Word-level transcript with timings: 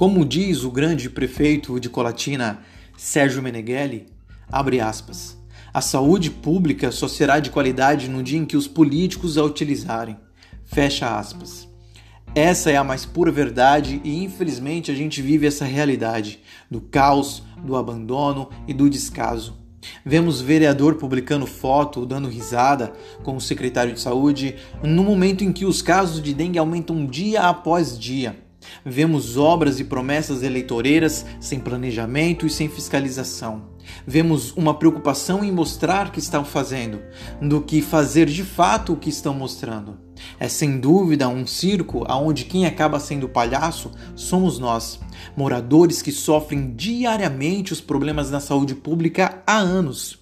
Como 0.00 0.24
diz 0.24 0.64
o 0.64 0.70
grande 0.70 1.10
prefeito 1.10 1.78
de 1.78 1.90
Colatina, 1.90 2.60
Sérgio 2.96 3.42
Meneghelli, 3.42 4.06
abre 4.50 4.80
aspas, 4.80 5.36
a 5.74 5.82
saúde 5.82 6.30
pública 6.30 6.90
só 6.90 7.06
será 7.06 7.38
de 7.38 7.50
qualidade 7.50 8.08
no 8.08 8.22
dia 8.22 8.38
em 8.38 8.46
que 8.46 8.56
os 8.56 8.66
políticos 8.66 9.36
a 9.36 9.44
utilizarem. 9.44 10.16
Fecha 10.64 11.18
aspas. 11.18 11.68
Essa 12.34 12.70
é 12.70 12.78
a 12.78 12.82
mais 12.82 13.04
pura 13.04 13.30
verdade 13.30 14.00
e 14.02 14.24
infelizmente 14.24 14.90
a 14.90 14.94
gente 14.94 15.20
vive 15.20 15.46
essa 15.46 15.66
realidade 15.66 16.40
do 16.70 16.80
caos, 16.80 17.42
do 17.62 17.76
abandono 17.76 18.48
e 18.66 18.72
do 18.72 18.88
descaso. 18.88 19.58
Vemos 20.02 20.40
vereador 20.40 20.94
publicando 20.94 21.46
foto, 21.46 22.06
dando 22.06 22.26
risada 22.26 22.94
com 23.22 23.36
o 23.36 23.40
secretário 23.40 23.92
de 23.92 24.00
saúde, 24.00 24.56
no 24.82 25.04
momento 25.04 25.44
em 25.44 25.52
que 25.52 25.66
os 25.66 25.82
casos 25.82 26.22
de 26.22 26.32
dengue 26.32 26.58
aumentam 26.58 27.04
dia 27.04 27.42
após 27.42 27.98
dia. 27.98 28.48
Vemos 28.84 29.36
obras 29.36 29.80
e 29.80 29.84
promessas 29.84 30.42
eleitoreiras 30.42 31.24
sem 31.40 31.58
planejamento 31.58 32.46
e 32.46 32.50
sem 32.50 32.68
fiscalização. 32.68 33.70
Vemos 34.06 34.52
uma 34.52 34.74
preocupação 34.74 35.42
em 35.42 35.50
mostrar 35.50 36.12
que 36.12 36.18
estão 36.18 36.44
fazendo, 36.44 37.00
do 37.40 37.60
que 37.60 37.82
fazer 37.82 38.26
de 38.26 38.44
fato 38.44 38.92
o 38.92 38.96
que 38.96 39.10
estão 39.10 39.34
mostrando. 39.34 39.98
É 40.38 40.48
sem 40.48 40.78
dúvida 40.78 41.28
um 41.28 41.46
circo 41.46 42.04
onde 42.08 42.44
quem 42.44 42.66
acaba 42.66 43.00
sendo 43.00 43.28
palhaço 43.28 43.90
somos 44.14 44.58
nós, 44.58 45.00
moradores 45.36 46.02
que 46.02 46.12
sofrem 46.12 46.74
diariamente 46.74 47.72
os 47.72 47.80
problemas 47.80 48.30
na 48.30 48.40
saúde 48.40 48.74
pública 48.74 49.42
há 49.46 49.56
anos. 49.56 50.19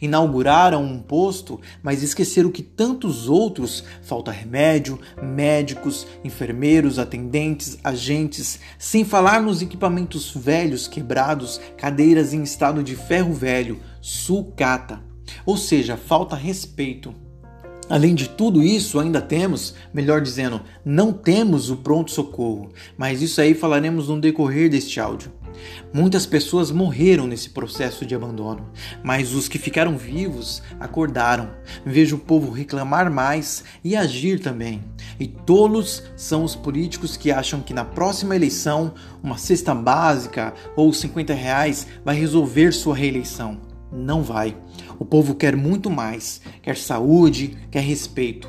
Inauguraram 0.00 0.82
um 0.82 0.98
posto, 0.98 1.60
mas 1.82 2.02
esqueceram 2.02 2.50
que 2.50 2.62
tantos 2.62 3.28
outros 3.28 3.84
falta 4.02 4.30
remédio, 4.30 5.00
médicos, 5.22 6.06
enfermeiros, 6.24 6.98
atendentes, 6.98 7.78
agentes, 7.82 8.60
sem 8.78 9.04
falar 9.04 9.40
nos 9.42 9.62
equipamentos 9.62 10.32
velhos, 10.34 10.88
quebrados, 10.88 11.60
cadeiras 11.76 12.32
em 12.32 12.42
estado 12.42 12.82
de 12.82 12.96
ferro 12.96 13.32
velho, 13.32 13.80
sucata. 14.00 15.02
Ou 15.46 15.56
seja, 15.56 15.96
falta 15.96 16.36
respeito. 16.36 17.14
Além 17.88 18.14
de 18.14 18.28
tudo 18.30 18.62
isso, 18.62 18.98
ainda 18.98 19.20
temos, 19.20 19.74
melhor 19.92 20.22
dizendo, 20.22 20.62
não 20.84 21.12
temos 21.12 21.70
o 21.70 21.76
pronto-socorro, 21.76 22.72
mas 22.96 23.20
isso 23.20 23.40
aí 23.40 23.52
falaremos 23.52 24.08
no 24.08 24.20
decorrer 24.20 24.70
deste 24.70 24.98
áudio. 24.98 25.30
Muitas 25.92 26.26
pessoas 26.26 26.70
morreram 26.70 27.26
nesse 27.26 27.50
processo 27.50 28.04
de 28.04 28.14
abandono, 28.14 28.70
mas 29.02 29.32
os 29.32 29.48
que 29.48 29.58
ficaram 29.58 29.96
vivos 29.96 30.62
acordaram. 30.80 31.50
Vejo 31.84 32.16
o 32.16 32.20
povo 32.20 32.50
reclamar 32.50 33.10
mais 33.10 33.64
e 33.82 33.94
agir 33.96 34.40
também. 34.40 34.82
E 35.18 35.26
tolos 35.26 36.02
são 36.16 36.44
os 36.44 36.56
políticos 36.56 37.16
que 37.16 37.30
acham 37.30 37.60
que 37.60 37.74
na 37.74 37.84
próxima 37.84 38.34
eleição 38.34 38.94
uma 39.22 39.38
cesta 39.38 39.74
básica 39.74 40.52
ou 40.76 40.92
50 40.92 41.32
reais 41.32 41.86
vai 42.04 42.16
resolver 42.16 42.72
sua 42.72 42.94
reeleição. 42.94 43.60
Não 43.92 44.22
vai. 44.22 44.56
O 44.98 45.04
povo 45.04 45.34
quer 45.34 45.54
muito 45.56 45.88
mais, 45.88 46.40
quer 46.60 46.76
saúde, 46.76 47.56
quer 47.70 47.82
respeito. 47.82 48.48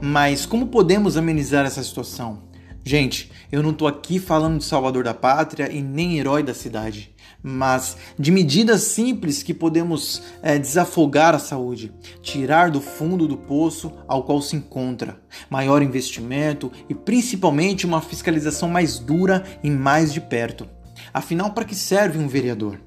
Mas 0.00 0.46
como 0.46 0.66
podemos 0.68 1.16
amenizar 1.16 1.66
essa 1.66 1.82
situação? 1.82 2.53
Gente, 2.86 3.32
eu 3.50 3.62
não 3.62 3.70
estou 3.70 3.88
aqui 3.88 4.18
falando 4.18 4.58
de 4.58 4.64
salvador 4.64 5.04
da 5.04 5.14
pátria 5.14 5.72
e 5.72 5.80
nem 5.80 6.18
herói 6.18 6.42
da 6.42 6.52
cidade, 6.52 7.14
mas 7.42 7.96
de 8.18 8.30
medidas 8.30 8.82
simples 8.82 9.42
que 9.42 9.54
podemos 9.54 10.22
é, 10.42 10.58
desafogar 10.58 11.34
a 11.34 11.38
saúde, 11.38 11.90
tirar 12.20 12.70
do 12.70 12.82
fundo 12.82 13.26
do 13.26 13.38
poço 13.38 13.90
ao 14.06 14.24
qual 14.24 14.42
se 14.42 14.54
encontra, 14.54 15.18
maior 15.48 15.80
investimento 15.80 16.70
e 16.86 16.94
principalmente 16.94 17.86
uma 17.86 18.02
fiscalização 18.02 18.68
mais 18.68 18.98
dura 18.98 19.44
e 19.62 19.70
mais 19.70 20.12
de 20.12 20.20
perto. 20.20 20.68
Afinal, 21.12 21.52
para 21.52 21.64
que 21.64 21.74
serve 21.74 22.18
um 22.18 22.28
vereador? 22.28 22.78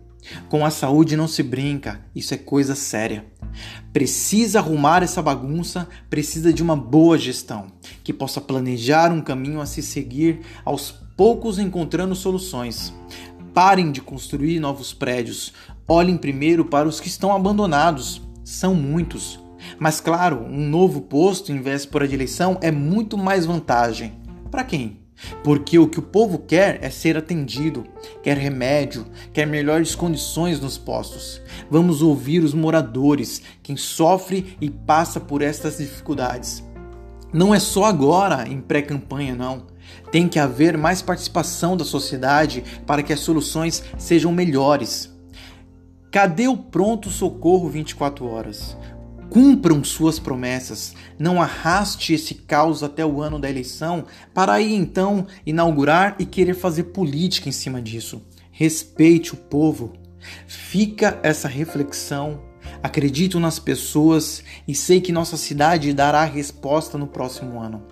Com 0.47 0.63
a 0.63 0.69
saúde 0.69 1.17
não 1.17 1.27
se 1.27 1.41
brinca, 1.41 2.05
isso 2.13 2.35
é 2.35 2.37
coisa 2.37 2.75
séria. 2.75 3.25
Precisa 3.91 4.59
arrumar 4.59 5.03
essa 5.03 5.21
bagunça, 5.21 5.87
precisa 6.09 6.53
de 6.53 6.61
uma 6.61 6.75
boa 6.75 7.17
gestão, 7.17 7.67
que 8.03 8.13
possa 8.13 8.39
planejar 8.39 9.11
um 9.11 9.21
caminho 9.21 9.61
a 9.61 9.65
se 9.65 9.81
seguir, 9.81 10.41
aos 10.63 10.91
poucos 11.15 11.57
encontrando 11.57 12.15
soluções. 12.15 12.93
Parem 13.53 13.91
de 13.91 14.01
construir 14.01 14.59
novos 14.59 14.93
prédios, 14.93 15.53
olhem 15.87 16.17
primeiro 16.17 16.65
para 16.65 16.87
os 16.87 16.99
que 16.99 17.07
estão 17.07 17.35
abandonados. 17.35 18.21
São 18.43 18.75
muitos. 18.75 19.39
Mas 19.79 19.99
claro, 19.99 20.43
um 20.43 20.69
novo 20.69 21.01
posto 21.01 21.51
em 21.51 21.59
véspera 21.59 22.07
de 22.07 22.13
eleição 22.13 22.57
é 22.61 22.71
muito 22.71 23.17
mais 23.17 23.45
vantagem. 23.45 24.13
Para 24.51 24.63
quem? 24.63 25.06
Porque 25.43 25.79
o 25.79 25.87
que 25.87 25.99
o 25.99 26.03
povo 26.03 26.39
quer 26.39 26.79
é 26.81 26.89
ser 26.89 27.17
atendido, 27.17 27.85
quer 28.21 28.37
remédio, 28.37 29.05
quer 29.33 29.45
melhores 29.45 29.95
condições 29.95 30.59
nos 30.59 30.77
postos. 30.77 31.41
Vamos 31.69 32.01
ouvir 32.01 32.43
os 32.43 32.53
moradores, 32.53 33.41
quem 33.63 33.75
sofre 33.75 34.57
e 34.61 34.69
passa 34.69 35.19
por 35.19 35.41
estas 35.41 35.77
dificuldades. 35.77 36.63
Não 37.33 37.53
é 37.53 37.59
só 37.59 37.85
agora, 37.85 38.47
em 38.47 38.61
pré-campanha, 38.61 39.35
não. 39.35 39.67
Tem 40.11 40.27
que 40.27 40.39
haver 40.39 40.77
mais 40.77 41.01
participação 41.01 41.75
da 41.75 41.83
sociedade 41.83 42.63
para 42.85 43.03
que 43.03 43.11
as 43.11 43.19
soluções 43.19 43.83
sejam 43.97 44.31
melhores. 44.31 45.13
Cadê 46.11 46.47
o 46.47 46.55
pronto 46.55 47.09
socorro 47.09 47.69
24 47.69 48.25
horas? 48.25 48.77
Cumpram 49.29 49.83
suas 49.83 50.19
promessas, 50.19 50.93
não 51.19 51.41
arraste 51.41 52.13
esse 52.13 52.33
caos 52.33 52.81
até 52.81 53.05
o 53.05 53.21
ano 53.21 53.37
da 53.37 53.49
eleição 53.49 54.05
para 54.33 54.53
aí 54.53 54.73
então 54.73 55.27
inaugurar 55.45 56.15
e 56.17 56.25
querer 56.25 56.53
fazer 56.53 56.85
política 56.85 57.49
em 57.49 57.51
cima 57.51 57.81
disso. 57.81 58.21
Respeite 58.51 59.33
o 59.33 59.37
povo. 59.37 59.93
Fica 60.47 61.19
essa 61.21 61.47
reflexão. 61.47 62.41
Acredito 62.81 63.39
nas 63.39 63.59
pessoas 63.59 64.43
e 64.67 64.73
sei 64.73 65.01
que 65.01 65.11
nossa 65.11 65.37
cidade 65.37 65.93
dará 65.93 66.23
resposta 66.23 66.97
no 66.97 67.07
próximo 67.07 67.59
ano. 67.59 67.83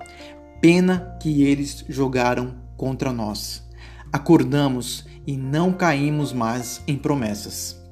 Pena 0.61 1.17
que 1.21 1.43
eles 1.43 1.85
jogaram 1.87 2.55
contra 2.77 3.11
nós. 3.11 3.63
Acordamos 4.11 5.05
e 5.27 5.35
não 5.35 5.73
caímos 5.73 6.31
mais 6.31 6.81
em 6.87 6.97
promessas. 6.97 7.84